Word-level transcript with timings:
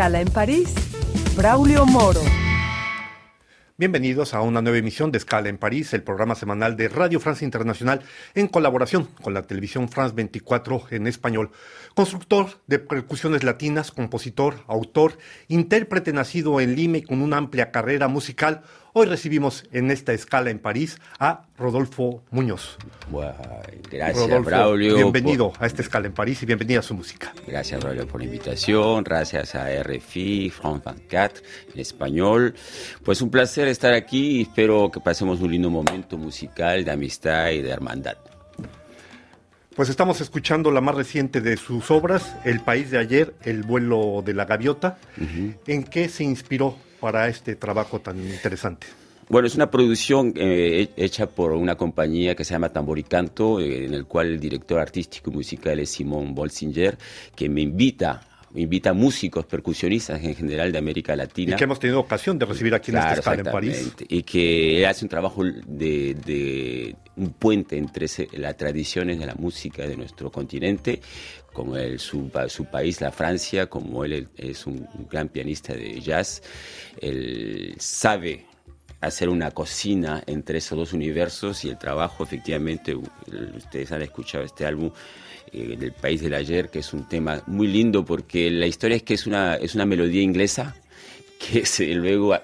Escala 0.00 0.22
en 0.22 0.30
París, 0.30 0.74
Braulio 1.36 1.84
Moro. 1.84 2.22
Bienvenidos 3.76 4.32
a 4.32 4.40
una 4.40 4.62
nueva 4.62 4.78
emisión 4.78 5.12
de 5.12 5.18
Escala 5.18 5.50
en 5.50 5.58
París, 5.58 5.92
el 5.92 6.02
programa 6.02 6.34
semanal 6.34 6.74
de 6.74 6.88
Radio 6.88 7.20
Francia 7.20 7.44
Internacional 7.44 8.00
en 8.34 8.48
colaboración 8.48 9.10
con 9.20 9.34
la 9.34 9.42
televisión 9.42 9.90
France 9.90 10.14
24 10.14 10.84
en 10.92 11.06
español. 11.06 11.50
Constructor 11.94 12.46
de 12.66 12.78
percusiones 12.78 13.44
latinas, 13.44 13.92
compositor, 13.92 14.64
autor, 14.68 15.18
intérprete 15.48 16.14
nacido 16.14 16.62
en 16.62 16.76
Lima 16.76 16.96
y 16.96 17.02
con 17.02 17.20
una 17.20 17.36
amplia 17.36 17.70
carrera 17.70 18.08
musical, 18.08 18.62
Hoy 18.92 19.06
recibimos 19.06 19.64
en 19.70 19.92
esta 19.92 20.12
escala 20.12 20.50
en 20.50 20.58
París 20.58 20.98
a 21.20 21.44
Rodolfo 21.56 22.24
Muñoz. 22.32 22.76
gracias, 23.88 24.44
Braulio. 24.44 24.96
Bienvenido 24.96 25.52
a 25.60 25.66
esta 25.66 25.82
escala 25.82 26.08
en 26.08 26.12
París 26.12 26.42
y 26.42 26.46
bienvenida 26.46 26.80
a 26.80 26.82
su 26.82 26.94
música. 26.94 27.32
Gracias, 27.46 27.80
Braulio, 27.80 28.08
por 28.08 28.20
la 28.20 28.26
invitación. 28.26 29.04
Gracias 29.04 29.54
a 29.54 29.68
RFI, 29.80 30.50
France 30.50 30.82
24, 30.84 31.42
en 31.72 31.80
español. 31.80 32.54
Pues 33.04 33.22
un 33.22 33.30
placer 33.30 33.68
estar 33.68 33.92
aquí 33.92 34.38
y 34.38 34.42
espero 34.42 34.90
que 34.90 34.98
pasemos 34.98 35.40
un 35.40 35.52
lindo 35.52 35.70
momento 35.70 36.18
musical 36.18 36.84
de 36.84 36.90
amistad 36.90 37.50
y 37.50 37.62
de 37.62 37.70
hermandad. 37.70 38.16
Pues 39.76 39.88
estamos 39.88 40.20
escuchando 40.20 40.72
la 40.72 40.80
más 40.80 40.96
reciente 40.96 41.40
de 41.40 41.56
sus 41.56 41.92
obras, 41.92 42.34
El 42.44 42.58
País 42.58 42.90
de 42.90 42.98
Ayer, 42.98 43.34
El 43.42 43.62
vuelo 43.62 44.20
de 44.26 44.34
la 44.34 44.46
gaviota. 44.46 44.98
¿En 45.68 45.84
qué 45.84 46.08
se 46.08 46.24
inspiró 46.24 46.76
para 47.00 47.28
este 47.28 47.56
trabajo 47.56 48.00
tan 48.00 48.18
interesante? 48.18 48.86
Bueno, 49.28 49.46
es 49.46 49.54
una 49.54 49.70
producción 49.70 50.32
eh, 50.36 50.88
hecha 50.96 51.26
por 51.26 51.52
una 51.52 51.76
compañía 51.76 52.34
que 52.34 52.44
se 52.44 52.52
llama 52.52 52.70
Tamboricanto, 52.70 53.60
eh, 53.60 53.84
en 53.84 53.94
el 53.94 54.04
cual 54.04 54.26
el 54.26 54.40
director 54.40 54.80
artístico 54.80 55.30
y 55.30 55.34
musical 55.34 55.78
es 55.78 55.90
Simón 55.90 56.34
Bolsinger, 56.34 56.98
que 57.36 57.48
me 57.48 57.60
invita 57.60 58.22
invita 58.54 58.92
músicos, 58.92 59.46
percusionistas 59.46 60.22
en 60.22 60.34
general 60.34 60.72
de 60.72 60.78
América 60.78 61.14
Latina. 61.14 61.54
Y 61.54 61.56
que 61.56 61.64
hemos 61.64 61.78
tenido 61.78 62.00
ocasión 62.00 62.38
de 62.38 62.46
recibir 62.46 62.74
aquí 62.74 62.90
en 62.90 62.98
esta 62.98 63.14
escala 63.14 63.42
en 63.42 63.52
París. 63.52 63.92
Y 64.08 64.22
que 64.22 64.86
hace 64.86 65.04
un 65.04 65.08
trabajo 65.08 65.42
de, 65.44 66.96
un 67.16 67.30
puente 67.30 67.76
entre 67.76 68.06
las 68.32 68.56
tradiciones 68.56 69.18
de 69.18 69.26
la 69.26 69.34
música 69.34 69.86
de 69.86 69.96
nuestro 69.96 70.30
continente 70.30 71.00
como 71.52 71.76
el, 71.76 71.98
su, 71.98 72.30
su, 72.48 72.64
país, 72.66 73.00
la 73.00 73.10
Francia, 73.10 73.66
como 73.66 74.04
él 74.04 74.28
es 74.36 74.66
un 74.66 74.86
gran 75.10 75.28
pianista 75.28 75.74
de 75.74 76.00
jazz, 76.00 76.42
él 77.00 77.74
sabe 77.78 78.46
hacer 79.00 79.28
una 79.28 79.50
cocina 79.50 80.22
entre 80.26 80.58
esos 80.58 80.76
dos 80.76 80.92
universos 80.92 81.64
y 81.64 81.70
el 81.70 81.78
trabajo, 81.78 82.24
efectivamente, 82.24 82.94
ustedes 82.94 83.92
han 83.92 84.02
escuchado 84.02 84.44
este 84.44 84.66
álbum 84.66 84.90
eh, 85.52 85.76
del 85.78 85.92
País 85.92 86.20
del 86.20 86.34
Ayer, 86.34 86.68
que 86.68 86.80
es 86.80 86.92
un 86.92 87.08
tema 87.08 87.42
muy 87.46 87.66
lindo 87.66 88.04
porque 88.04 88.50
la 88.50 88.66
historia 88.66 88.96
es 88.96 89.02
que 89.02 89.14
es 89.14 89.26
una, 89.26 89.56
es 89.56 89.74
una 89.74 89.86
melodía 89.86 90.22
inglesa 90.22 90.76
que 91.38 91.64
luego 91.94 92.36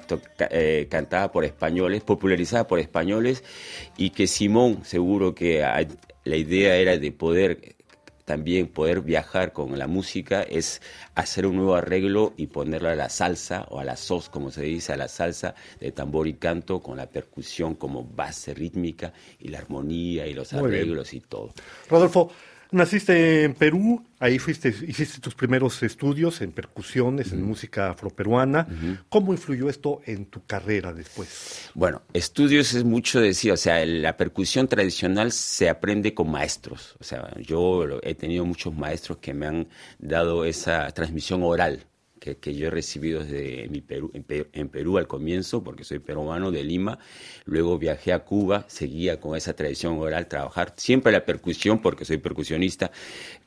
eh, 0.50 0.86
cantada 0.90 1.30
por 1.30 1.44
españoles, 1.44 2.02
popularizada 2.02 2.66
por 2.66 2.78
españoles, 2.78 3.44
y 3.96 4.10
que 4.10 4.26
Simón 4.26 4.84
seguro 4.84 5.34
que 5.34 5.60
la 6.24 6.36
idea 6.36 6.76
era 6.76 6.96
de 6.96 7.12
poder 7.12 7.75
también 8.26 8.66
poder 8.66 9.02
viajar 9.02 9.52
con 9.52 9.78
la 9.78 9.86
música 9.86 10.42
es 10.42 10.82
hacer 11.14 11.46
un 11.46 11.56
nuevo 11.56 11.76
arreglo 11.76 12.34
y 12.36 12.48
ponerlo 12.48 12.90
a 12.90 12.96
la 12.96 13.08
salsa 13.08 13.66
o 13.70 13.78
a 13.78 13.84
la 13.84 13.96
sos, 13.96 14.28
como 14.28 14.50
se 14.50 14.62
dice, 14.62 14.92
a 14.92 14.96
la 14.96 15.06
salsa 15.06 15.54
de 15.80 15.92
tambor 15.92 16.26
y 16.26 16.34
canto 16.34 16.80
con 16.80 16.96
la 16.96 17.06
percusión 17.06 17.76
como 17.76 18.02
base 18.02 18.52
rítmica 18.52 19.12
y 19.38 19.48
la 19.48 19.58
armonía 19.58 20.26
y 20.26 20.34
los 20.34 20.52
arreglos 20.52 21.14
y 21.14 21.20
todo. 21.20 21.54
Rodolfo, 21.88 22.32
Naciste 22.76 23.44
en 23.44 23.54
Perú, 23.54 24.04
ahí 24.18 24.38
fuiste, 24.38 24.68
hiciste 24.68 25.20
tus 25.20 25.34
primeros 25.34 25.82
estudios 25.82 26.40
en 26.42 26.52
percusiones, 26.52 27.32
en 27.32 27.42
música 27.42 27.90
afroperuana. 27.90 28.68
¿Cómo 29.08 29.32
influyó 29.32 29.68
esto 29.68 30.02
en 30.04 30.26
tu 30.26 30.44
carrera 30.44 30.92
después? 30.92 31.70
Bueno, 31.74 32.02
estudios 32.12 32.74
es 32.74 32.84
mucho 32.84 33.20
decir, 33.20 33.52
o 33.52 33.56
sea, 33.56 33.84
la 33.86 34.16
percusión 34.16 34.68
tradicional 34.68 35.32
se 35.32 35.68
aprende 35.70 36.14
con 36.14 36.30
maestros. 36.30 36.96
O 37.00 37.04
sea, 37.04 37.34
yo 37.40 37.86
he 38.02 38.14
tenido 38.14 38.44
muchos 38.44 38.74
maestros 38.74 39.18
que 39.18 39.32
me 39.32 39.46
han 39.46 39.68
dado 39.98 40.44
esa 40.44 40.90
transmisión 40.92 41.42
oral 41.42 41.86
que, 42.34 42.54
yo 42.54 42.66
he 42.66 42.70
recibido 42.70 43.22
desde 43.22 43.64
en, 43.64 44.68
Perú, 44.68 44.98
al 44.98 45.06
comienzo, 45.06 45.62
porque 45.62 45.84
soy 45.84 46.00
peruano 46.00 46.50
de 46.50 46.64
Lima. 46.64 46.98
Luego 47.44 47.78
viajé 47.78 48.12
a 48.12 48.20
Cuba, 48.20 48.64
seguía 48.68 49.20
con 49.20 49.36
esa 49.36 49.54
tradición 49.54 49.98
oral, 49.98 50.26
trabajar 50.26 50.74
siempre 50.76 51.12
la 51.12 51.24
percusión, 51.24 51.80
porque 51.80 52.04
soy 52.04 52.18
percusionista, 52.18 52.90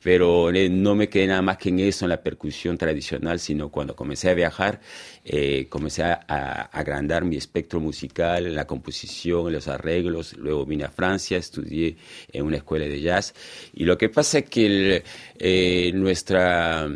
pero 0.02 0.50
eh, 0.52 0.70
no 0.70 0.96
me 0.96 1.10
quedé 1.10 1.28
nada 1.28 1.42
más 1.42 1.58
que 1.58 1.70
en 1.70 1.80
eso, 1.80 2.06
en 2.06 2.10
la 2.10 2.24
percusión 2.24 2.78
tradicional, 2.78 3.40
sino 3.40 3.70
cuando 3.70 3.96
comencé 3.96 4.30
a 4.30 4.34
viajar, 4.34 4.80
eh, 5.26 5.68
comencé 5.70 6.04
a, 6.04 6.70
agrandar 6.72 7.26
mi 7.26 7.36
espectro 7.36 7.80
musical, 7.80 8.46
en 8.46 8.56
la 8.56 8.66
composición, 8.66 9.48
en 9.48 9.54
los 9.54 9.68
arreglos. 9.68 10.38
Luego 10.38 10.66
vine 10.66 10.86
a 10.86 10.90
Francia, 10.90 11.38
estudié 11.38 11.98
en 12.32 12.46
una 12.46 12.58
escuela 12.58 12.86
de 12.86 13.02
jazz. 13.02 13.34
Y 13.74 13.86
lo 13.86 13.98
que 13.98 14.10
pasa 14.10 14.40
es 14.40 14.50
que 14.50 15.04
eh, 15.38 15.92
nuestra 15.94 16.90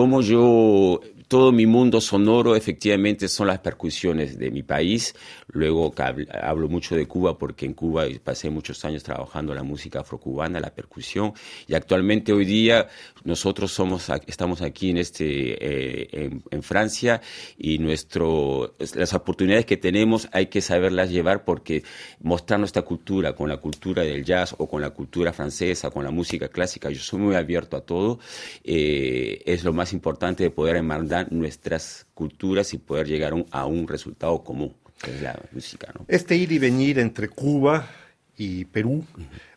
como 0.00 0.22
yo, 0.22 1.00
todo 1.30 1.52
mi 1.52 1.64
mundo 1.64 2.00
sonoro 2.00 2.56
efectivamente 2.56 3.28
son 3.28 3.46
las 3.46 3.60
percusiones 3.60 4.36
de 4.36 4.50
mi 4.50 4.64
país. 4.64 5.14
Luego 5.52 5.94
hablo 6.42 6.68
mucho 6.68 6.96
de 6.96 7.06
Cuba 7.06 7.38
porque 7.38 7.66
en 7.66 7.74
Cuba 7.74 8.06
pasé 8.24 8.50
muchos 8.50 8.84
años 8.84 9.04
trabajando 9.04 9.54
la 9.54 9.62
música 9.62 10.00
afrocubana, 10.00 10.58
la 10.58 10.74
percusión. 10.74 11.32
Y 11.68 11.74
actualmente 11.74 12.32
hoy 12.32 12.44
día 12.44 12.88
nosotros 13.22 13.70
somos, 13.70 14.10
estamos 14.26 14.60
aquí 14.60 14.90
en, 14.90 14.96
este, 14.96 15.24
eh, 15.24 16.40
en, 16.50 16.62
Francia 16.64 17.20
y 17.56 17.78
nuestro, 17.78 18.74
las 18.96 19.14
oportunidades 19.14 19.66
que 19.66 19.76
tenemos 19.76 20.28
hay 20.32 20.46
que 20.46 20.60
saberlas 20.60 21.10
llevar 21.10 21.44
porque 21.44 21.84
mostrar 22.20 22.58
nuestra 22.58 22.82
cultura 22.82 23.36
con 23.36 23.48
la 23.48 23.58
cultura 23.58 24.02
del 24.02 24.24
jazz 24.24 24.56
o 24.58 24.68
con 24.68 24.82
la 24.82 24.90
cultura 24.90 25.32
francesa, 25.32 25.90
con 25.90 26.02
la 26.02 26.10
música 26.10 26.48
clásica, 26.48 26.90
yo 26.90 26.98
soy 26.98 27.20
muy 27.20 27.36
abierto 27.36 27.76
a 27.76 27.82
todo. 27.82 28.18
Eh, 28.64 29.42
es 29.46 29.62
lo 29.62 29.72
más 29.72 29.92
importante 29.92 30.42
de 30.42 30.50
poder 30.50 30.76
nuestras 31.24 32.06
culturas 32.14 32.72
y 32.74 32.78
poder 32.78 33.06
llegar 33.06 33.32
a 33.50 33.66
un 33.66 33.88
resultado 33.88 34.42
común 34.42 34.74
es 35.08 35.22
la 35.22 35.38
música. 35.52 35.92
Este 36.08 36.36
ir 36.36 36.52
y 36.52 36.58
venir 36.58 36.98
entre 36.98 37.28
Cuba 37.28 37.88
y 38.36 38.64
Perú, 38.66 39.04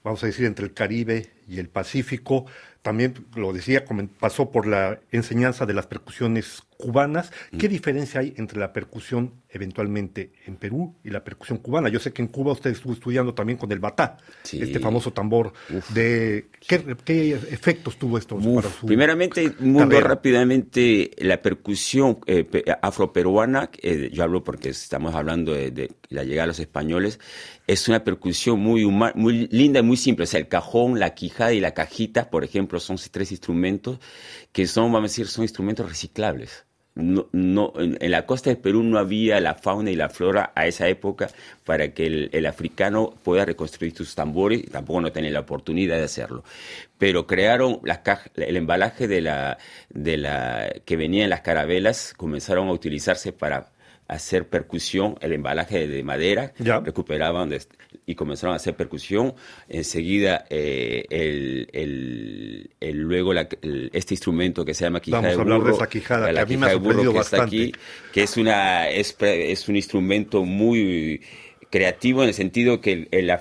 vamos 0.04 0.24
a 0.24 0.28
decir 0.28 0.46
entre 0.46 0.66
el 0.66 0.74
Caribe 0.74 1.32
y 1.48 1.60
el 1.60 1.70
Pacífico, 1.70 2.46
también 2.82 3.26
lo 3.36 3.54
decía, 3.54 3.86
pasó 4.20 4.52
por 4.52 4.68
la 4.68 5.00
enseñanza 5.12 5.66
de 5.66 5.74
las 5.74 5.88
percusiones 5.88 6.64
cubanas. 6.84 7.32
¿Qué 7.58 7.70
diferencia 7.70 8.20
hay 8.20 8.34
entre 8.36 8.60
la 8.60 8.74
percusión 8.74 9.42
eventualmente 9.50 10.34
en 10.46 10.58
Perú 10.58 10.96
y 11.04 11.10
la 11.10 11.24
percusión 11.24 11.60
cubana? 11.60 11.88
Yo 11.88 12.00
sé 12.00 12.12
que 12.12 12.22
en 12.22 12.28
Cuba 12.28 12.52
usted 12.52 12.72
estuvo 12.72 12.92
estudiando 12.92 13.34
también 13.34 13.58
con 13.58 13.72
el 13.72 13.80
batá, 13.80 14.18
este 14.44 14.80
famoso 14.80 15.14
tambor. 15.14 15.54
de 15.94 16.50
¿qué, 16.60 17.40
efectos 17.52 17.98
tuvo 17.98 18.18
esto 18.18 18.38
para 18.38 18.70
su 18.70 18.86
Primeramente, 18.86 19.54
muy 19.60 19.86
rápidamente, 19.86 21.12
la 21.20 21.42
percusión 21.42 22.20
eh, 22.26 22.46
afroperuana, 22.82 23.70
eh, 23.82 24.10
yo 24.12 24.24
hablo 24.24 24.44
porque 24.44 24.70
estamos 24.70 25.16
hablando 25.16 25.54
de, 25.54 25.92
la 26.10 26.24
llegada 26.24 26.44
de 26.44 26.48
los 26.48 26.60
españoles, 26.60 27.20
es 27.66 27.88
una 27.88 28.04
percusión 28.04 28.60
muy, 28.60 28.86
muy 28.86 29.48
linda 29.48 29.80
y 29.80 29.84
muy 29.84 29.98
simple. 29.98 30.24
O 30.24 30.28
sea, 30.28 30.42
el 30.42 30.50
cajón, 30.50 31.00
la 31.00 31.14
quijada 31.14 31.54
y 31.54 31.62
la 31.62 31.74
cajita, 31.74 32.30
por 32.30 32.44
ejemplo, 32.44 32.80
son 32.80 32.98
tres 33.12 33.32
instrumentos 33.32 34.00
que 34.52 34.68
son, 34.68 34.92
vamos 34.92 35.00
a 35.00 35.12
decir, 35.12 35.28
son 35.28 35.44
instrumentos 35.44 35.88
reciclables. 35.88 36.66
No, 36.96 37.28
no, 37.32 37.74
en, 37.78 38.12
la 38.12 38.28
costa 38.28 38.52
de 38.52 38.56
Perú 38.56 38.84
no 38.84 39.00
había 39.00 39.40
la 39.40 39.56
fauna 39.56 39.90
y 39.90 39.96
la 39.96 40.10
flora 40.10 40.52
a 40.56 40.68
esa 40.68 40.88
época 40.88 41.28
para 41.64 41.92
que 41.92 42.30
el, 42.32 42.46
africano 42.46 43.16
pueda 43.24 43.46
reconstruir 43.46 43.96
sus 43.96 44.14
tambores 44.14 44.60
y 44.60 44.68
tampoco 44.68 45.02
no 45.02 45.12
tenía 45.12 45.32
la 45.32 45.40
oportunidad 45.40 45.98
de 45.98 46.04
hacerlo. 46.04 46.44
Pero 47.00 47.26
crearon 47.26 47.80
las 47.84 48.02
el 48.36 48.58
embalaje 48.58 49.08
de 49.08 49.22
la, 49.22 49.58
de 49.90 50.18
la, 50.18 50.72
que 50.86 50.96
venía 50.96 51.24
en 51.24 51.32
las 51.32 51.42
carabelas, 51.42 52.14
comenzaron 52.16 52.68
a 52.68 52.72
utilizarse 52.74 53.34
para 53.34 53.72
hacer 54.08 54.48
percusión, 54.48 55.18
el 55.22 55.34
embalaje 55.34 55.88
de 55.88 56.04
madera, 56.04 56.54
recuperaban 56.60 57.52
y 58.06 58.16
comenzaron 58.16 58.54
a 58.54 58.58
hacer 58.58 58.76
percusión. 58.76 59.34
Enseguida, 59.70 60.46
eh, 60.50 61.06
el, 61.10 62.70
el, 62.80 62.98
luego 63.02 63.34
este 63.34 64.14
instrumento 64.14 64.66
que 64.66 64.74
se 64.74 64.86
llama 64.86 65.02
quijada 65.02 65.22
Vamos 65.22 65.38
a 65.38 65.42
hablar 65.42 65.64
de 65.64 65.72
esa 65.72 65.88
quijada, 65.88 66.32
la 66.32 66.34
que 66.34 66.40
a 66.40 66.46
mí 66.46 66.58
me 66.58 66.68
ha 66.68 67.12
que 67.14 67.20
está 67.20 67.44
aquí, 67.44 67.74
que 68.12 68.24
es, 68.24 68.38
una, 68.38 68.90
es, 68.90 69.16
es 69.20 69.70
un 69.70 69.76
instrumento 69.76 70.44
muy 70.44 71.22
creativo 71.70 72.24
en 72.24 72.30
el 72.30 72.34
sentido 72.36 72.82
que 72.82 73.08
el, 73.12 73.32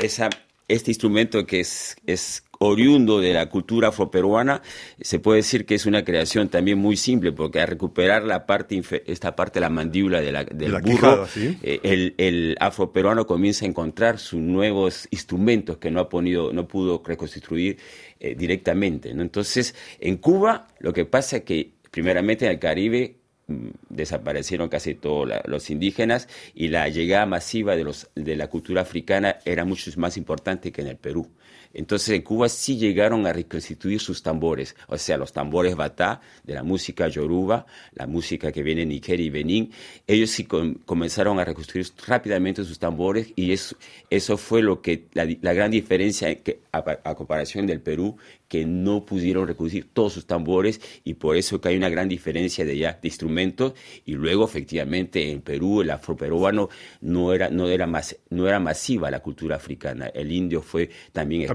esa, 0.00 0.28
este 0.68 0.90
instrumento 0.90 1.46
que 1.46 1.60
es, 1.60 1.96
es 2.06 2.42
oriundo 2.58 3.20
de 3.20 3.32
la 3.32 3.48
cultura 3.48 3.88
afroperuana, 3.88 4.62
se 5.00 5.18
puede 5.18 5.38
decir 5.38 5.66
que 5.66 5.74
es 5.74 5.86
una 5.86 6.04
creación 6.04 6.48
también 6.48 6.78
muy 6.78 6.96
simple, 6.96 7.32
porque 7.32 7.60
al 7.60 7.68
recuperar 7.68 8.24
la 8.24 8.46
parte 8.46 8.82
esta 9.06 9.36
parte 9.36 9.54
de 9.54 9.60
la 9.60 9.70
mandíbula 9.70 10.20
de 10.20 10.32
la, 10.32 10.44
del 10.44 10.80
burro, 10.80 11.26
eh, 11.62 11.80
el, 11.82 12.14
el, 12.18 12.56
afroperuano 12.60 13.26
comienza 13.26 13.64
a 13.64 13.68
encontrar 13.68 14.18
sus 14.18 14.40
nuevos 14.40 15.08
instrumentos 15.10 15.78
que 15.78 15.90
no 15.90 16.00
ha 16.00 16.08
podido, 16.08 16.52
no 16.52 16.66
pudo 16.66 17.02
reconstruir 17.04 17.78
eh, 18.18 18.34
directamente. 18.34 19.12
¿no? 19.12 19.22
Entonces, 19.22 19.74
en 20.00 20.16
Cuba, 20.16 20.68
lo 20.80 20.92
que 20.92 21.04
pasa 21.04 21.38
es 21.38 21.42
que, 21.42 21.72
primeramente 21.90 22.46
en 22.46 22.52
el 22.52 22.58
Caribe, 22.58 23.16
mm, 23.46 23.68
desaparecieron 23.90 24.68
casi 24.68 24.94
todos 24.94 25.28
los 25.44 25.70
indígenas 25.70 26.28
y 26.54 26.68
la 26.68 26.88
llegada 26.88 27.26
masiva 27.26 27.76
de, 27.76 27.84
los, 27.84 28.08
de 28.14 28.36
la 28.36 28.48
cultura 28.48 28.82
africana 28.82 29.36
era 29.44 29.64
mucho 29.64 29.90
más 29.96 30.16
importante 30.16 30.72
que 30.72 30.80
en 30.80 30.88
el 30.88 30.96
Perú. 30.96 31.30
Entonces 31.76 32.08
en 32.08 32.22
Cuba 32.22 32.48
sí 32.48 32.78
llegaron 32.78 33.26
a 33.26 33.34
reconstituir 33.34 34.00
sus 34.00 34.22
tambores, 34.22 34.74
o 34.88 34.96
sea, 34.96 35.18
los 35.18 35.34
tambores 35.34 35.76
batá 35.76 36.22
de 36.42 36.54
la 36.54 36.62
música 36.62 37.06
yoruba, 37.08 37.66
la 37.92 38.06
música 38.06 38.50
que 38.50 38.62
viene 38.62 38.80
de 38.80 38.86
Nigeria 38.86 39.26
y 39.26 39.28
Benín, 39.28 39.72
ellos 40.06 40.30
sí 40.30 40.44
comenzaron 40.46 41.38
a 41.38 41.44
reconstruir 41.44 41.86
rápidamente 42.06 42.64
sus 42.64 42.78
tambores 42.78 43.30
y 43.36 43.52
eso, 43.52 44.38
fue 44.38 44.62
lo 44.62 44.80
que 44.80 45.04
la, 45.12 45.52
gran 45.52 45.70
diferencia 45.70 46.28
a, 46.72 47.14
comparación 47.14 47.66
del 47.66 47.82
Perú, 47.82 48.16
que 48.48 48.64
no 48.64 49.04
pudieron 49.04 49.46
reconstruir 49.46 49.88
todos 49.92 50.12
sus 50.12 50.26
tambores 50.26 50.80
y 51.04 51.14
por 51.14 51.36
eso 51.36 51.60
que 51.60 51.68
hay 51.68 51.76
una 51.76 51.88
gran 51.88 52.08
diferencia 52.08 52.64
de 52.64 52.76
ya 52.76 52.98
de 53.00 53.08
instrumentos 53.08 53.74
y 54.04 54.12
luego 54.14 54.44
efectivamente 54.44 55.30
en 55.30 55.40
Perú 55.40 55.82
el 55.82 55.90
afroperuano 55.90 56.68
no 57.00 57.32
era 57.32 57.50
no 57.50 57.68
era 57.68 57.86
más 57.86 58.16
no 58.30 58.46
era 58.46 58.60
masiva 58.60 59.10
la 59.10 59.20
cultura 59.20 59.56
africana, 59.56 60.06
el 60.08 60.32
indio 60.32 60.62
fue 60.62 60.90
también 61.12 61.46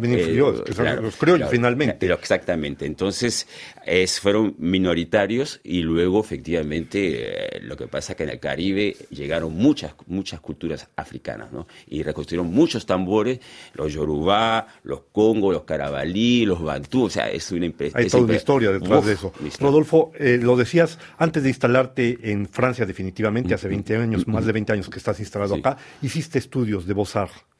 los 1.01 1.15
criollos 1.15 1.49
finalmente. 1.49 2.07
exactamente. 2.13 2.85
Entonces, 2.85 3.47
es, 3.85 4.19
fueron 4.19 4.55
minoritarios 4.57 5.59
y 5.63 5.81
luego, 5.81 6.19
efectivamente, 6.19 7.57
eh, 7.57 7.61
lo 7.61 7.75
que 7.75 7.87
pasa 7.87 8.15
que 8.15 8.23
en 8.23 8.29
el 8.29 8.39
Caribe 8.39 8.95
llegaron 9.09 9.53
muchas, 9.55 9.93
muchas 10.07 10.39
culturas 10.39 10.87
africanas, 10.95 11.51
¿no? 11.51 11.67
Y 11.87 12.03
reconstruyeron 12.03 12.51
muchos 12.51 12.85
tambores, 12.85 13.39
los 13.73 13.93
yorubá, 13.93 14.67
los 14.83 15.01
congo, 15.11 15.51
los 15.51 15.63
carabalí, 15.63 16.45
los 16.45 16.61
bantú, 16.81 17.05
o 17.05 17.09
sea, 17.09 17.29
es 17.29 17.51
una 17.51 17.67
Hay 17.93 18.07
toda 18.07 18.23
una 18.23 18.35
historia 18.35 18.71
detrás 18.71 19.05
de 19.05 19.13
eso. 19.13 19.33
Rodolfo, 19.59 20.11
eh, 20.17 20.39
lo 20.41 20.55
decías 20.55 20.99
antes 21.17 21.43
de 21.43 21.49
instalarte 21.49 22.31
en 22.31 22.47
Francia 22.47 22.85
definitivamente, 22.85 23.53
hace 23.53 23.67
20 23.67 23.97
años, 23.97 24.27
más 24.27 24.45
de 24.45 24.51
20 24.51 24.73
años 24.73 24.89
que 24.89 24.97
estás 24.97 25.19
instalado 25.19 25.55
acá, 25.55 25.77
hiciste 26.01 26.39
estudios 26.39 26.85
de 26.85 26.93
Beaux 26.93 27.11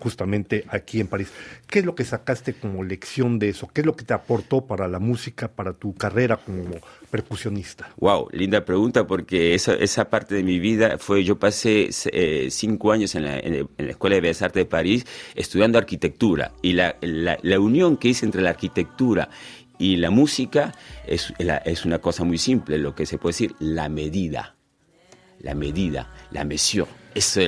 justamente 0.02 0.66
aquí 0.70 1.00
en 1.00 1.08
París. 1.08 1.32
¿Qué 1.68 1.80
es 1.80 1.86
lo 1.86 1.94
que 1.94 2.04
sacaste 2.04 2.54
como 2.54 2.84
lección 2.84 3.38
de 3.38 3.50
eso? 3.50 3.70
¿Qué 3.72 3.82
es 3.82 3.88
lo 3.88 3.96
que 3.96 4.04
te 4.04 4.14
aportó 4.14 4.66
para 4.66 4.88
la 4.88 5.00
música, 5.00 5.48
para 5.48 5.74
tu 5.74 5.94
carrera 5.94 6.38
como 6.38 6.64
percusionista? 7.12 7.90
Wow, 7.98 8.30
linda 8.32 8.66
pregunta 8.66 9.06
porque 9.06 9.54
esa, 9.54 9.74
esa 9.76 10.10
parte 10.10 10.36
de 10.36 10.44
mi 10.44 10.60
vida 10.60 10.98
fue, 10.98 11.24
yo 11.24 11.38
pasé 11.38 11.90
eh, 12.12 12.48
cinco 12.50 12.92
años 12.92 13.14
en 13.16 13.26
la, 13.26 13.38
en 13.38 13.68
la, 13.78 13.92
Escuela 13.92 14.16
de 14.16 14.22
Bellas 14.22 14.42
Artes 14.42 14.62
de 14.62 14.66
París 14.66 15.06
estudiando 15.36 15.78
arquitectura 15.78 16.52
y 16.62 16.74
la, 16.74 16.96
la, 17.02 17.38
la 17.42 17.60
unión 17.60 17.98
que 17.98 18.08
hice 18.08 18.26
entre 18.26 18.42
la 18.42 18.50
arquitectura 18.52 18.92
y 19.78 19.98
la 19.98 20.12
música 20.12 20.74
es, 21.08 21.34
es 21.40 21.86
una 21.86 22.00
cosa 22.00 22.24
muy 22.24 22.38
simple, 22.38 22.78
lo 22.78 22.94
que 22.94 23.06
se 23.06 23.18
puede 23.18 23.34
decir, 23.34 23.56
la 23.60 23.90
medida. 23.90 24.56
La 25.40 25.56
medida, 25.56 26.08
la 26.30 26.44
mesión 26.44 26.88
es 27.14 27.40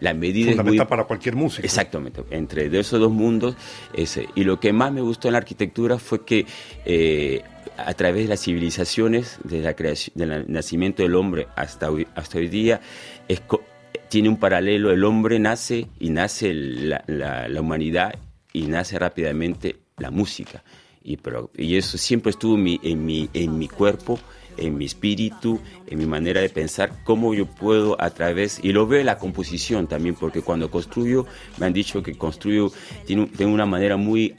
la 0.00 0.14
medida 0.14 0.50
fundamental 0.50 0.86
para 0.86 1.04
cualquier 1.04 1.36
música. 1.36 1.62
Exactamente, 1.64 2.22
entre 2.30 2.66
esos 2.78 3.00
dos 3.00 3.12
mundos. 3.12 3.56
Ese. 3.92 4.28
Y 4.34 4.44
lo 4.44 4.58
que 4.60 4.72
más 4.72 4.92
me 4.92 5.00
gustó 5.00 5.28
en 5.28 5.32
la 5.32 5.38
arquitectura 5.38 5.98
fue 5.98 6.24
que 6.24 6.46
eh, 6.84 7.42
a 7.76 7.94
través 7.94 8.24
de 8.24 8.28
las 8.28 8.40
civilizaciones, 8.40 9.38
desde 9.44 9.64
la 9.64 9.74
creación, 9.74 10.14
del 10.16 10.50
nacimiento 10.50 11.02
del 11.02 11.14
hombre 11.14 11.48
hasta 11.56 11.90
hoy, 11.90 12.06
hasta 12.14 12.38
hoy 12.38 12.48
día, 12.48 12.80
tiene 14.08 14.28
un 14.28 14.38
paralelo. 14.38 14.90
El 14.90 15.04
hombre 15.04 15.38
nace 15.38 15.86
y 15.98 16.10
nace 16.10 16.52
la, 16.52 17.04
la, 17.06 17.60
humanidad 17.60 18.14
y 18.52 18.66
nace 18.66 18.98
rápidamente 18.98 19.76
la 19.98 20.10
música. 20.10 20.62
Y, 21.04 21.16
pero, 21.16 21.50
y 21.56 21.76
eso 21.76 21.98
siempre 21.98 22.30
estuvo 22.30 22.56
mi, 22.56 22.80
en 22.82 23.04
mi, 23.04 23.28
en 23.34 23.58
mi 23.58 23.68
cuerpo 23.68 24.18
en 24.56 24.76
mi 24.76 24.84
espíritu, 24.84 25.60
en 25.92 25.98
mi 25.98 26.06
manera 26.06 26.40
de 26.40 26.48
pensar, 26.48 26.92
cómo 27.04 27.34
yo 27.34 27.46
puedo 27.46 28.00
a 28.00 28.10
través, 28.10 28.60
y 28.62 28.72
lo 28.72 28.86
veo 28.86 29.00
en 29.00 29.06
la 29.06 29.18
composición 29.18 29.86
también, 29.86 30.14
porque 30.14 30.42
cuando 30.42 30.70
construyo, 30.70 31.26
me 31.58 31.66
han 31.66 31.72
dicho 31.72 32.02
que 32.02 32.14
construyo, 32.14 32.70
tiene, 33.06 33.26
tengo 33.26 33.52
una 33.52 33.66
manera 33.66 33.96
muy 33.96 34.34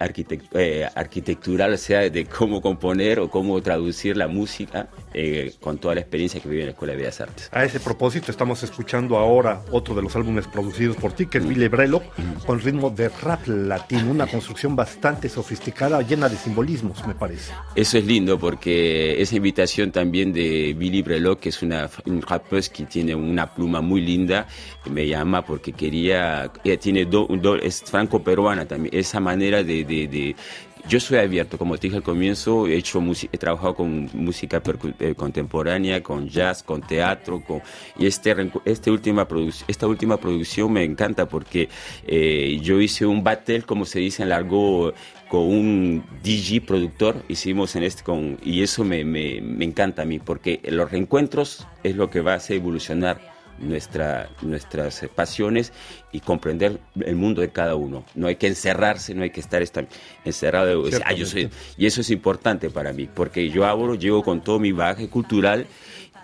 eh, 0.54 0.88
arquitectural, 0.96 1.74
o 1.74 1.78
sea, 1.78 2.10
de 2.10 2.26
cómo 2.26 2.62
componer 2.62 3.20
o 3.20 3.30
cómo 3.30 3.62
traducir 3.62 4.16
la 4.16 4.28
música 4.28 4.88
eh, 5.14 5.54
con 5.60 5.78
toda 5.78 5.96
la 5.96 6.02
experiencia 6.02 6.40
que 6.40 6.48
viví 6.48 6.62
en 6.62 6.68
la 6.68 6.72
Escuela 6.74 6.94
de 6.94 7.00
Bellas 7.00 7.22
Artes. 7.22 7.50
A 7.52 7.64
ese 7.64 7.80
propósito, 7.80 8.32
estamos 8.32 8.64
escuchando 8.64 9.18
ahora 9.18 9.62
otro 9.72 9.96
de 9.96 10.02
los 10.02 10.16
álbumes 10.16 10.48
producidos 10.48 10.96
por 10.96 11.14
ti, 11.14 11.26
que 11.26 11.40
es 11.40 11.48
Billy 11.48 11.68
Brelo, 11.70 12.04
con 12.46 12.60
ritmo 12.60 12.90
de 12.90 13.10
rap 13.10 13.48
latino, 13.48 14.12
una 14.12 14.28
construcción 14.28 14.76
bastante 14.76 15.30
sofisticada, 15.30 16.02
llena 16.02 16.30
de 16.30 16.38
simbolismos, 16.38 17.06
me 17.08 17.16
parece. 17.16 17.52
Eso 17.76 17.98
es 17.98 18.06
lindo, 18.06 18.40
porque 18.40 19.22
esa 19.22 19.36
invitación 19.36 19.92
también 19.92 20.04
también 20.04 20.34
de 20.34 20.76
Billy 20.78 21.02
Brelo, 21.02 21.40
que 21.44 21.50
es 21.50 21.62
una, 21.62 21.90
un 22.06 22.24
que 22.74 22.86
tiene 22.86 23.14
una 23.14 23.54
pluma 23.54 23.82
muy 23.82 24.00
linda, 24.00 24.48
me 24.90 25.06
llama 25.06 25.42
porque 25.42 25.74
quería, 25.74 26.50
ella 26.64 26.80
tiene 26.80 27.04
do, 27.04 27.28
es 27.62 27.84
franco-peruana 27.84 28.66
también, 28.66 28.96
esa 28.96 29.20
manera 29.20 29.62
de, 29.62 29.84
de, 29.84 30.36
yo 30.88 31.02
soy 31.02 31.18
abierto, 31.18 31.58
como 31.58 31.78
te 31.78 31.88
dije 31.88 31.98
al 31.98 32.04
comienzo, 32.04 32.66
he 32.66 32.78
hecho 32.78 33.02
he 33.30 33.38
trabajado 33.38 33.76
con 33.76 34.10
música 34.14 34.62
eh, 35.00 35.16
contemporánea, 35.16 36.02
con 36.02 36.30
jazz, 36.30 36.64
con 36.64 36.80
teatro, 36.82 37.42
con, 37.42 37.62
y 37.98 38.06
este, 38.06 38.34
este 38.64 38.90
última 38.90 39.28
esta 39.68 39.86
última 39.86 40.16
producción 40.16 40.72
me 40.72 40.86
encanta 40.86 41.26
porque 41.28 41.68
eh, 42.08 42.58
yo 42.62 42.80
hice 42.80 43.06
un 43.06 43.22
battle, 43.22 43.64
como 43.64 43.86
se 43.86 44.00
dice 44.00 44.24
en 44.24 44.30
largo 44.30 44.94
con 45.34 45.48
un 45.48 46.04
DJ 46.22 46.62
productor, 46.62 47.24
hicimos 47.28 47.76
en 47.76 47.82
este 47.82 48.04
con, 48.04 48.38
y 48.44 48.62
eso 48.62 48.84
me, 48.84 49.04
me, 49.04 49.42
me, 49.42 49.66
encanta 49.66 50.04
a 50.04 50.06
mí, 50.06 50.20
porque 50.20 50.60
los 50.64 50.92
reencuentros 50.92 51.66
es 51.82 51.96
lo 51.96 52.12
que 52.12 52.22
va 52.22 52.34
a 52.34 52.36
hacer 52.36 52.58
evolucionar 52.58 53.20
nuestra, 53.58 54.30
nuestras 54.44 55.04
pasiones 55.16 55.74
y 56.12 56.20
comprender 56.20 56.80
el 57.04 57.16
mundo 57.16 57.42
de 57.42 57.50
cada 57.50 57.74
uno. 57.74 58.06
No 58.14 58.28
hay 58.28 58.36
que 58.36 58.46
encerrarse, 58.46 59.16
no 59.16 59.24
hay 59.24 59.32
que 59.32 59.40
estar 59.40 59.64
encerrado. 60.24 60.84
Ah, 61.04 61.14
yo 61.14 61.26
soy, 61.26 61.50
y 61.78 61.88
eso 61.88 62.02
es 62.02 62.12
importante 62.12 62.70
para 62.70 62.94
mí, 62.94 63.10
porque 63.12 63.50
yo 63.50 63.66
abro, 63.66 63.96
llego 63.96 64.22
con 64.22 64.44
todo 64.44 64.60
mi 64.60 64.72
bagaje 64.72 65.10
cultural 65.10 65.66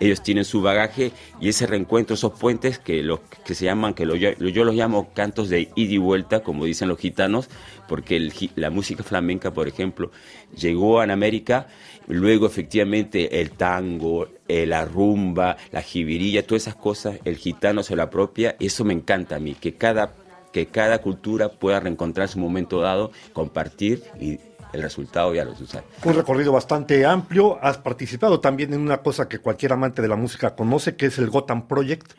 ellos 0.00 0.22
tienen 0.22 0.44
su 0.44 0.62
bagaje 0.62 1.12
y 1.40 1.50
ese 1.50 1.66
reencuentro, 1.66 2.14
esos 2.14 2.32
puentes 2.32 2.78
que, 2.78 3.02
los, 3.02 3.20
que 3.44 3.54
se 3.54 3.66
llaman, 3.66 3.94
que 3.94 4.04
yo 4.06 4.64
los 4.64 4.74
llamo 4.74 5.12
cantos 5.12 5.48
de 5.50 5.68
ida 5.74 5.92
y 5.92 5.98
vuelta, 5.98 6.42
como 6.42 6.64
dicen 6.64 6.88
los 6.88 6.98
gitanos, 6.98 7.48
porque 7.86 8.30
la 8.56 8.70
música 8.70 9.02
flamenca, 9.02 9.52
por 9.52 9.68
ejemplo, 9.68 10.10
llegó 10.56 11.00
a 11.00 11.04
América, 11.04 11.66
luego 12.08 12.46
efectivamente 12.46 13.40
el 13.40 13.50
tango, 13.50 14.28
eh, 14.48 14.66
la 14.66 14.84
rumba, 14.84 15.56
la 15.70 15.82
jibirilla, 15.82 16.46
todas 16.46 16.62
esas 16.62 16.76
cosas, 16.76 17.18
el 17.24 17.36
gitano 17.36 17.82
se 17.82 17.94
lo 17.94 18.02
apropia, 18.02 18.56
eso 18.58 18.84
me 18.84 18.94
encanta 18.94 19.36
a 19.36 19.40
mí, 19.40 19.54
que 19.54 19.74
cada 19.74 20.14
que 20.52 20.66
cada 20.66 21.00
cultura 21.00 21.48
pueda 21.48 21.78
reencontrar 21.78 22.28
su 22.28 22.40
momento 22.40 22.80
dado, 22.80 23.12
compartir 23.32 24.02
y 24.20 24.38
el 24.72 24.82
resultado 24.82 25.34
ya 25.34 25.44
lo 25.44 25.52
usar. 25.52 25.84
Un 26.04 26.14
recorrido 26.14 26.52
bastante 26.52 27.04
amplio. 27.04 27.58
Has 27.62 27.78
participado 27.78 28.40
también 28.40 28.72
en 28.72 28.80
una 28.80 29.02
cosa 29.02 29.28
que 29.28 29.38
cualquier 29.38 29.72
amante 29.72 30.02
de 30.02 30.08
la 30.08 30.16
música 30.16 30.54
conoce, 30.54 30.96
que 30.96 31.06
es 31.06 31.18
el 31.18 31.30
Gotham 31.30 31.66
Project. 31.66 32.12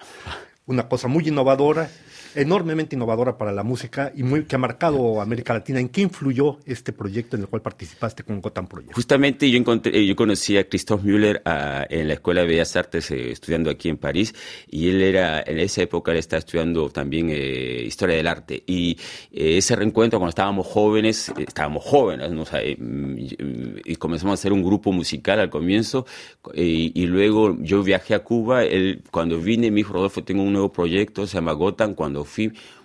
Una 0.66 0.88
cosa 0.88 1.08
muy 1.08 1.28
innovadora 1.28 1.90
enormemente 2.36 2.96
innovadora 2.96 3.38
para 3.38 3.52
la 3.52 3.64
música 3.64 4.12
y 4.16 4.24
muy 4.24 4.46
que 4.46 4.56
ha 4.56 4.60
marcado 4.60 5.22
América 5.22 5.54
Latina. 5.54 5.80
¿En 5.80 5.90
qué 5.90 6.02
influyó 6.02 6.60
este 6.66 6.94
proyecto 6.94 7.36
en 7.36 7.44
el 7.44 7.48
cual 7.48 7.62
participaste 7.62 8.24
con 8.24 8.42
Gotham 8.42 8.68
Project? 8.68 8.94
Justamente 8.94 9.50
yo 9.50 9.58
encontré, 9.58 10.06
yo 10.06 10.16
conocí 10.16 10.58
a 10.58 10.68
Christophe 10.68 11.06
Müller 11.06 11.42
en 11.90 12.08
la 12.08 12.14
Escuela 12.14 12.42
de 12.42 12.48
Bellas 12.48 12.76
Artes 12.76 13.12
eh, 13.12 13.32
estudiando 13.32 13.70
aquí 13.70 13.90
en 13.90 13.98
París 13.98 14.34
y 14.70 14.90
él 14.90 15.02
era 15.02 15.44
en 15.46 15.60
esa 15.60 15.82
época 15.82 16.12
él 16.12 16.18
estaba 16.18 16.40
estudiando 16.40 16.90
también 16.90 17.30
eh, 17.30 17.84
historia 17.86 18.16
del 18.16 18.28
arte 18.28 18.64
y 18.66 18.98
eh, 19.32 19.58
ese 19.58 19.76
reencuentro 19.76 20.20
cuando 20.20 20.30
estábamos 20.30 20.68
jóvenes, 20.68 21.32
estábamos 21.38 21.84
jóvenes, 21.84 22.32
¿no? 22.32 22.44
y 22.62 23.96
comenzamos 23.96 24.32
a 24.32 24.34
hacer 24.36 24.54
un 24.54 24.64
grupo 24.64 24.92
musical 24.92 25.40
al 25.40 25.50
comienzo 25.50 26.06
y, 26.54 27.06
luego 27.06 27.58
yo 27.60 27.84
viajé 27.84 28.14
a 28.14 28.20
Cuba, 28.20 28.64
él 28.64 29.04
cuando 29.12 29.40
vine 29.40 29.70
me 29.70 29.78
dijo 29.78 29.94
Rodolfo 29.94 30.24
tengo 30.24 30.44
un 30.44 30.54
nuevo 30.54 30.72
proyecto 30.72 31.28
se 31.28 31.36
llama 31.36 31.54
Gotham 31.54 31.94
cuando 31.94 32.21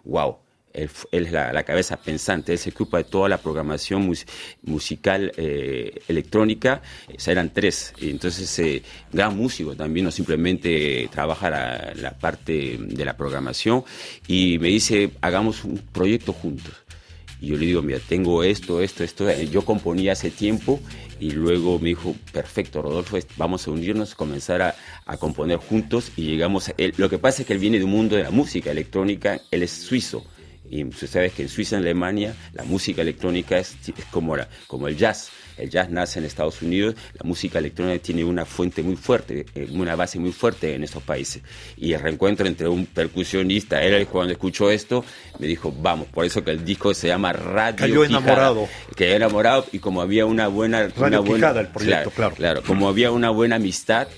wow, 0.05 0.39
él, 0.77 0.91
es 1.11 1.33
la, 1.33 1.63
cabeza 1.65 1.97
pensante, 1.97 2.53
él 2.53 2.59
se 2.59 2.71
ocupa 2.71 2.99
de 2.99 3.05
toda 3.05 3.29
la 3.29 3.39
programación 3.39 4.13
musical 4.63 5.33
eh, 5.37 6.03
electrónica, 6.09 6.83
eran 7.27 7.51
tres, 7.51 7.95
entonces 8.01 8.59
eh, 8.59 8.83
gran 9.13 9.37
músico 9.37 9.75
también, 9.75 10.05
no 10.05 10.11
simplemente 10.11 11.09
trabaja 11.11 11.51
la, 11.51 11.93
la, 11.97 12.11
parte 12.13 12.77
de 12.79 13.05
la 13.05 13.17
programación, 13.17 13.85
y 14.29 14.59
me 14.59 14.69
dice, 14.69 15.11
hagamos 15.21 15.65
un 15.65 15.79
proyecto 15.79 16.33
juntos. 16.33 16.75
Y 17.41 17.49
yo 17.49 17.57
le 17.57 17.67
digo, 17.67 17.83
mira, 17.83 17.99
tengo 17.99 18.43
esto, 18.43 18.81
esto, 18.81 19.05
esto. 19.05 19.31
Yo 19.43 19.63
componía 19.65 20.13
hace 20.13 20.31
tiempo 20.31 20.81
y 21.21 21.31
luego 21.31 21.79
me 21.79 21.91
dijo, 21.91 22.15
perfecto, 22.33 22.83
Rodolfo, 22.83 23.19
vamos 23.37 23.67
a 23.67 23.71
unirnos, 23.71 24.15
comenzar 24.15 24.63
a, 24.63 24.75
a 25.05 25.17
componer 25.17 25.59
juntos 25.59 26.13
y 26.17 26.27
llegamos. 26.27 26.69
A 26.69 26.75
él. 26.79 26.95
Lo 26.97 27.11
que 27.11 27.19
pasa 27.19 27.43
es 27.43 27.47
que 27.47 27.53
él 27.53 27.59
viene 27.59 27.79
de 27.79 27.85
un 27.85 27.91
mundo 27.91 28.17
de 28.17 28.23
la 28.23 28.31
música 28.31 28.71
electrónica, 28.71 29.41
él 29.51 29.63
es 29.63 29.71
suizo. 29.71 30.25
Y 30.69 30.85
tú 30.85 31.07
sabes 31.07 31.33
que 31.33 31.43
en 31.43 31.49
Suiza, 31.49 31.77
en 31.77 31.83
Alemania, 31.83 32.35
la 32.53 32.65
música 32.65 33.03
electrónica 33.03 33.59
es, 33.59 33.77
es 33.87 34.05
como, 34.07 34.37
la, 34.37 34.49
como 34.67 34.89
el 34.89 34.97
jazz. 34.97 35.31
El 35.57 35.71
jazz 35.71 35.91
nace 35.91 36.19
en 36.19 36.25
Estados 36.25 36.63
Unidos, 36.63 36.95
la 37.15 37.27
música 37.27 37.59
electrónica 37.59 38.03
tiene 38.03 38.25
una 38.25 38.45
fuente 38.45 38.83
muy 38.83 38.97
fuerte, 38.97 39.47
eh, 39.55 39.69
una 39.73 39.97
base 39.97 40.19
muy 40.19 40.33
fuerte 40.33 40.75
en 40.75 40.85
esos 40.85 41.03
países. 41.03 41.43
Y 41.77 41.93
el 41.93 42.01
reencuentro 42.01 42.47
entre 42.47 42.69
un 42.69 42.87
percusionista, 42.87 43.83
él 43.83 44.07
cuando 44.07 44.33
escuchó 44.33 44.71
esto, 44.71 45.05
me 45.39 45.47
dijo, 45.47 45.73
vamos, 45.81 46.09
por 46.09 46.25
eso 46.25 46.45
que 46.45 46.51
el 46.51 46.65
disco 46.65 46.93
se 46.95 47.09
llama 47.09 47.33
Radio 47.33 47.77
Cayó 47.77 48.05
enamorado. 48.05 48.69
Que 48.95 49.15
enamorado 49.15 49.67
y 49.73 49.79
como 49.79 50.03
había 50.03 50.27
una 50.27 50.49
buena... 50.49 50.89
Radio 50.89 51.07
una 51.07 51.21
buena, 51.21 51.35
Quijada, 51.35 51.61
el 51.61 51.69
proyecto, 51.69 52.11
claro. 52.11 52.35
Claro, 52.35 52.63
como 52.63 52.89
había 52.89 53.11
una 53.11 53.31
buena 53.31 53.57
amistad, 53.57 54.09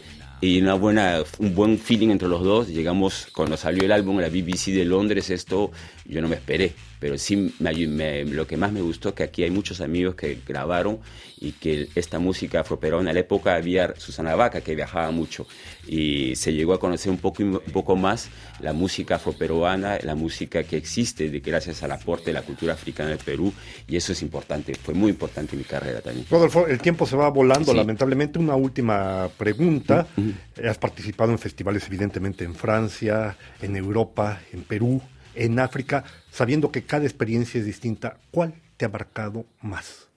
y 0.40 0.60
una 0.60 0.74
buena, 0.74 1.22
un 1.38 1.54
buen 1.54 1.78
feeling 1.78 2.10
entre 2.10 2.28
los 2.28 2.44
dos. 2.44 2.68
Llegamos, 2.68 3.26
cuando 3.34 3.56
salió 3.56 3.84
el 3.84 3.92
álbum 3.92 4.20
en 4.20 4.22
la 4.22 4.28
BBC 4.28 4.72
de 4.72 4.84
Londres, 4.84 5.30
esto 5.30 5.70
yo 6.04 6.20
no 6.20 6.28
me 6.28 6.36
esperé, 6.36 6.74
pero 7.00 7.18
sí 7.18 7.54
me, 7.58 7.86
me, 7.86 8.24
lo 8.24 8.46
que 8.46 8.56
más 8.56 8.72
me 8.72 8.80
gustó 8.80 9.10
es 9.10 9.14
que 9.14 9.22
aquí 9.22 9.44
hay 9.44 9.50
muchos 9.50 9.80
amigos 9.80 10.14
que 10.14 10.38
grabaron 10.46 11.00
y 11.40 11.52
que 11.52 11.88
esta 11.94 12.18
música 12.18 12.60
afroperuana, 12.60 13.10
en 13.10 13.14
la 13.14 13.20
época 13.20 13.54
había 13.54 13.94
Susana 13.96 14.34
Vaca 14.34 14.60
que 14.60 14.74
viajaba 14.74 15.10
mucho 15.10 15.46
y 15.86 16.34
se 16.36 16.52
llegó 16.52 16.74
a 16.74 16.80
conocer 16.80 17.10
un 17.10 17.18
poco, 17.18 17.42
un 17.42 17.60
poco 17.72 17.96
más 17.96 18.28
la 18.60 18.72
música 18.72 19.16
afroperuana, 19.16 19.98
la 20.02 20.14
música 20.14 20.64
que 20.64 20.76
existe 20.76 21.30
de, 21.30 21.40
gracias 21.40 21.82
al 21.82 21.92
aporte 21.92 22.26
de 22.26 22.32
la 22.32 22.42
cultura 22.42 22.72
africana 22.74 23.10
del 23.10 23.18
Perú 23.18 23.52
y 23.86 23.96
eso 23.96 24.12
es 24.12 24.22
importante, 24.22 24.74
fue 24.74 24.94
muy 24.94 25.10
importante 25.10 25.52
en 25.52 25.58
mi 25.58 25.64
carrera 25.64 26.00
también. 26.00 26.26
Rodolfo, 26.28 26.66
el 26.66 26.80
tiempo 26.80 27.06
se 27.06 27.16
va 27.16 27.28
volando, 27.30 27.72
sí. 27.72 27.76
lamentablemente. 27.76 28.38
Una 28.38 28.56
última 28.56 29.28
pregunta. 29.36 30.06
Uh 30.16 30.22
-huh. 30.22 30.68
Has 30.68 30.78
participado 30.78 31.32
en 31.32 31.38
festivales 31.38 31.86
evidentemente 31.86 32.44
en 32.44 32.54
Francia, 32.54 33.36
en 33.62 33.76
Europa, 33.76 34.40
en 34.52 34.62
Perú, 34.62 35.00
en 35.38 35.58
África, 35.60 36.04
sabiendo 36.30 36.70
que 36.72 36.82
cada 36.82 37.04
experiencia 37.04 37.60
es 37.60 37.66
distinta. 37.66 38.18
¿Cuál 38.30 38.54
te 38.76 38.84
ha 38.84 38.88
marcado 38.88 39.46
más? 39.62 40.08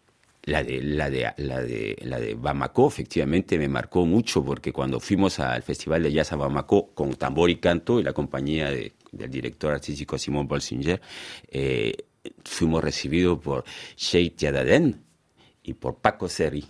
La 0.44 0.64
de, 0.64 0.82
la, 0.82 1.12
de, 1.12 1.32
la, 1.38 1.62
de, 1.62 1.96
la 2.02 2.20
de 2.20 2.34
Bamako 2.34 2.88
efectivamente 2.88 3.60
me 3.60 3.68
marcó 3.68 4.08
mucho 4.08 4.44
porque 4.44 4.74
cuando 4.74 5.00
fuimos 5.00 5.40
al 5.40 5.62
Festival 5.62 6.02
de 6.02 6.12
Jazz 6.12 6.32
a 6.32 6.36
Bamako 6.36 6.88
con 6.96 7.14
tambor 7.14 7.52
y 7.52 7.58
canto 7.58 8.00
y 8.00 8.04
la 8.04 8.14
compañía 8.14 8.72
de, 8.72 8.94
del 9.12 9.30
director 9.30 9.72
artístico 9.72 10.18
Simón 10.18 10.48
Bolsinger, 10.48 11.00
eh, 11.48 11.94
fuimos 12.44 12.84
recibidos 12.84 13.38
por 13.40 13.64
Sheikh 13.96 14.38
Yadaden 14.38 15.04
y 15.62 15.76
por 15.76 15.98
Paco 15.98 16.28
Seri 16.28 16.66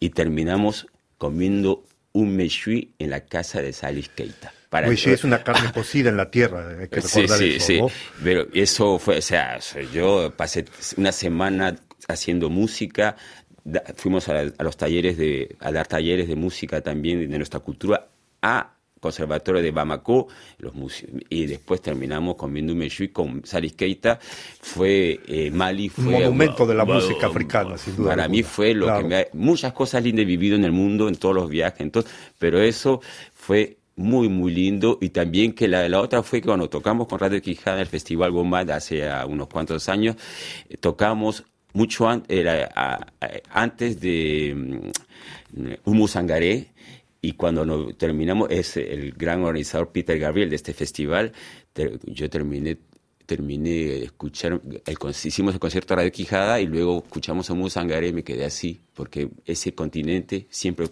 y 0.00 0.10
terminamos 0.10 0.88
comiendo 1.16 1.84
un 2.12 2.34
meshui 2.34 2.92
en 2.98 3.10
la 3.10 3.20
casa 3.26 3.62
de 3.62 3.72
Salis 3.72 4.08
Keita. 4.08 4.52
Para 4.70 4.88
meshui 4.88 5.12
es 5.12 5.24
una 5.24 5.42
carne 5.42 5.72
cocida 5.72 6.08
en 6.10 6.16
la 6.16 6.30
tierra, 6.30 6.66
hay 6.68 6.88
que 6.88 7.00
recordar 7.00 7.38
sí, 7.38 7.50
sí, 7.50 7.56
eso, 7.56 7.66
sí. 7.66 7.80
¿no? 7.80 7.88
Pero 8.22 8.46
eso 8.54 8.98
fue, 8.98 9.18
o 9.18 9.22
sea, 9.22 9.58
yo 9.92 10.32
pasé 10.36 10.64
una 10.96 11.12
semana 11.12 11.76
haciendo 12.08 12.48
música, 12.48 13.16
da, 13.64 13.82
fuimos 13.96 14.28
a, 14.28 14.38
a, 14.38 14.62
los 14.62 14.76
talleres 14.76 15.18
de, 15.18 15.56
a 15.58 15.72
dar 15.72 15.86
talleres 15.88 16.28
de 16.28 16.36
música 16.36 16.80
también 16.80 17.28
de 17.28 17.36
nuestra 17.36 17.58
cultura 17.60 18.06
a 18.42 18.76
Conservatorio 19.00 19.62
de 19.62 19.70
Bamako, 19.70 20.28
los 20.58 20.74
y 21.30 21.46
después 21.46 21.80
terminamos 21.80 22.36
comiendo 22.36 22.74
un 22.74 22.80
meshui 22.80 23.08
con 23.08 23.40
Salis 23.46 23.72
Keita. 23.72 24.18
Fue 24.60 25.18
eh, 25.26 25.50
Mali, 25.50 25.88
fue 25.88 26.04
un 26.04 26.12
monumento 26.12 26.66
de 26.66 26.74
la 26.74 26.84
música 26.84 27.28
africana, 27.28 27.78
sin 27.78 27.96
duda. 27.96 28.10
Para 28.10 28.24
alguna. 28.24 28.36
mí 28.36 28.42
fue 28.42 28.74
lo 28.74 28.84
claro. 28.84 29.00
que 29.00 29.08
me 29.08 29.16
ha, 29.16 29.26
muchas 29.32 29.72
cosas 29.72 30.04
lindas 30.04 30.24
he 30.24 30.26
vivido 30.26 30.54
en 30.54 30.64
el 30.64 30.72
mundo, 30.72 31.08
en 31.08 31.16
todos 31.16 31.34
los 31.34 31.48
viajes, 31.48 31.80
entonces, 31.80 32.12
pero 32.38 32.60
eso 32.60 33.00
fue 33.32 33.78
muy, 34.00 34.28
muy 34.28 34.52
lindo. 34.52 34.98
Y 35.00 35.10
también 35.10 35.52
que 35.52 35.68
la, 35.68 35.88
la 35.88 36.00
otra 36.00 36.22
fue 36.22 36.40
que 36.40 36.46
cuando 36.46 36.68
tocamos 36.68 37.06
con 37.06 37.18
Radio 37.18 37.40
Quijada 37.40 37.80
el 37.80 37.86
Festival 37.86 38.32
Gomad 38.32 38.70
hace 38.70 39.08
unos 39.28 39.48
cuantos 39.48 39.88
años, 39.88 40.16
eh, 40.68 40.76
tocamos 40.78 41.44
mucho 41.72 42.08
antes 42.08 44.00
de 44.00 44.52
um, 44.54 45.72
Humu 45.84 46.08
Sangaré 46.08 46.72
y 47.22 47.32
cuando 47.32 47.94
terminamos, 47.94 48.50
es 48.50 48.76
el 48.76 49.12
gran 49.12 49.42
organizador 49.42 49.92
Peter 49.92 50.18
Gabriel 50.18 50.50
de 50.50 50.56
este 50.56 50.72
festival, 50.72 51.32
yo 52.06 52.28
terminé 52.30 52.78
terminé 53.30 54.02
escuchar, 54.02 54.60
el, 54.84 54.98
hicimos 55.24 55.54
el 55.54 55.60
concierto 55.60 55.94
Radio 55.94 56.10
Quijada 56.10 56.60
y 56.60 56.66
luego 56.66 57.04
escuchamos 57.06 57.48
a 57.48 57.52
Humu 57.52 57.70
Sangaré 57.70 58.08
y 58.08 58.12
me 58.12 58.24
quedé 58.24 58.44
así, 58.44 58.80
porque 58.92 59.28
ese 59.46 59.72
continente 59.72 60.48
siempre 60.50 60.88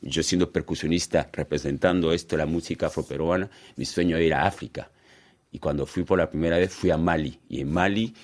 yo 0.00 0.22
siendo 0.22 0.50
percusionista 0.50 1.28
representando 1.32 2.12
esto, 2.12 2.36
la 2.36 2.46
música 2.46 2.86
afroperuana, 2.86 3.50
mi 3.76 3.84
sueño 3.84 4.16
era 4.16 4.24
ir 4.24 4.34
a 4.34 4.46
África. 4.46 4.90
Y 5.50 5.58
cuando 5.58 5.86
fui 5.86 6.02
por 6.04 6.18
la 6.18 6.30
primera 6.30 6.58
vez 6.58 6.72
fui 6.72 6.90
a 6.90 6.96
Mali. 6.96 7.38
Y 7.48 7.60
en 7.60 7.72
Mali, 7.72 8.14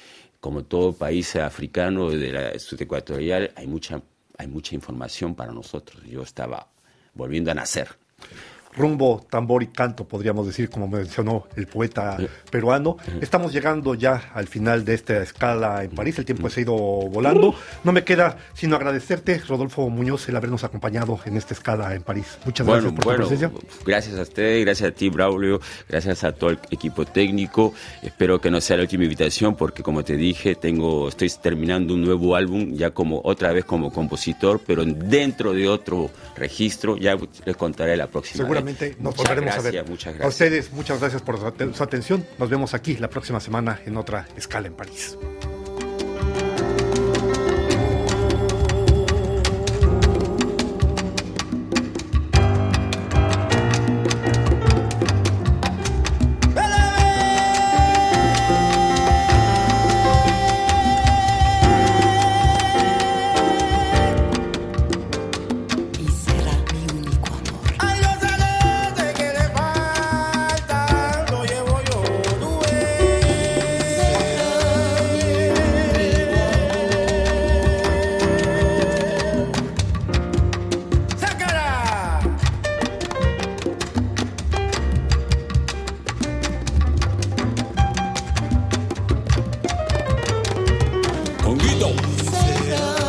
como 0.41 0.65
todo 0.65 0.93
país 0.93 1.37
africano 1.37 2.11
de 2.11 2.33
la 2.33 2.59
sudecuatorial, 2.59 3.53
hay 3.57 3.67
mucha, 3.67 4.03
hay 4.37 4.47
mucha 4.47 4.75
información 4.75 5.35
para 5.35 5.53
nosotros. 5.53 6.03
Yo 6.05 6.23
estaba 6.23 6.69
volviendo 7.15 7.51
a 7.51 7.55
nacer. 7.55 7.89
Rumbo, 8.77 9.25
tambor 9.31 9.63
y 9.63 9.69
canto, 9.69 10.07
podríamos 10.07 10.47
decir, 10.47 10.69
como 10.69 10.89
mencionó 10.89 11.47
el 11.57 11.67
poeta 11.67 12.17
peruano. 12.51 12.97
Estamos 13.21 13.53
llegando 13.53 13.95
ya 13.95 14.31
al 14.35 14.49
final 14.49 14.85
de 14.85 14.95
esta 14.95 15.23
escala 15.23 15.85
en 15.85 15.91
París. 15.91 16.19
El 16.19 16.25
tiempo 16.25 16.49
se 16.51 16.61
ha 16.61 16.63
ido 16.63 16.75
volando. 16.75 17.55
No 17.85 17.93
me 17.93 18.05
queda 18.05 18.37
sino 18.55 18.77
agradecerte, 18.77 19.39
Rodolfo 19.47 19.89
Muñoz, 19.89 20.29
el 20.29 20.37
habernos 20.37 20.65
acompañado 20.65 21.19
en 21.25 21.37
esta 21.37 21.55
escala 21.55 21.95
en 21.95 22.03
París. 22.03 22.39
Muchas 22.45 22.67
bueno, 22.67 22.83
gracias 22.83 22.97
por 22.97 23.05
bueno, 23.05 23.25
tu 23.25 23.29
presencia. 23.29 23.85
Gracias 23.87 24.19
a 24.19 24.23
usted, 24.23 24.61
gracias 24.63 24.91
a 24.91 24.95
ti, 24.95 25.09
Braulio, 25.09 25.61
gracias 25.89 26.25
a 26.25 26.33
todo 26.33 26.51
el 26.51 26.59
equipo 26.71 27.05
técnico. 27.05 27.75
Espero 28.03 28.41
que 28.41 28.51
no 28.51 28.61
sea 28.61 28.77
la 28.77 28.83
última 28.83 29.05
invitación 29.05 29.55
porque, 29.55 29.83
como 29.83 30.03
te 30.05 30.17
dije, 30.17 30.55
tengo, 30.55 31.09
estoy 31.09 31.31
terminando 31.41 31.95
un 31.95 32.03
nuevo 32.03 32.35
álbum, 32.35 32.75
ya 32.75 32.91
como 32.91 33.21
otra 33.25 33.53
vez 33.53 33.65
como 33.65 33.93
compositor, 33.93 34.61
pero 34.67 34.85
dentro 34.85 35.53
de 35.53 35.69
otro 35.69 36.11
registro. 36.37 36.97
Ya 36.97 37.17
les 37.45 37.57
contaré 37.57 37.97
la 37.97 38.07
próxima 38.07 38.45
Seguramente 38.45 38.64
nos 38.73 39.17
muchas 39.17 39.17
volveremos 39.17 39.53
gracias, 39.55 39.67
a 39.67 39.71
ver. 39.83 39.89
Muchas 39.89 40.07
A 40.15 40.17
gracias. 40.19 40.35
ustedes, 40.35 40.73
muchas 40.73 41.01
gracias 41.01 41.23
por 41.23 41.39
su 41.75 41.83
atención. 41.83 42.27
Nos 42.39 42.49
vemos 42.51 42.75
aquí 42.75 42.97
la 42.97 43.09
próxima 43.09 43.41
semana 43.41 43.81
en 43.87 43.97
otra 43.97 44.27
escala 44.37 44.67
en 44.67 44.75
París. 44.75 45.17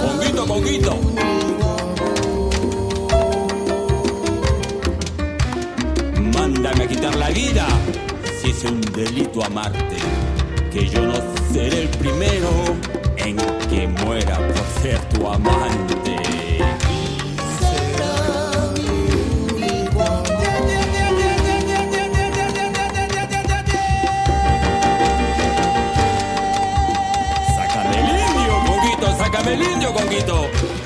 Conguito, 0.01 0.45
conguito. 0.45 0.99
Mándame 6.33 6.83
a 6.83 6.87
quitar 6.87 7.15
la 7.15 7.29
vida 7.29 7.65
si 8.41 8.51
es 8.51 8.63
un 8.65 8.81
delito 8.81 9.43
amarte. 9.43 9.97
Que 10.71 10.89
yo 10.89 11.05
no 11.05 11.13
seré 11.53 11.83
el 11.83 11.89
primero 11.89 12.49
en 13.17 13.37
que 13.69 13.87
muera 13.87 14.37
por 14.37 14.81
ser 14.81 14.99
tu 15.09 15.27
amante. 15.27 16.44
Conguito. 29.95 30.84